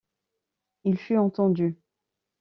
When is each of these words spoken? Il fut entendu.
Il 0.83 0.97
fut 0.97 1.15
entendu. 1.15 1.77